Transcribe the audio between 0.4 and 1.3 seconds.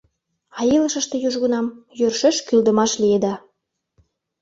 А илышыште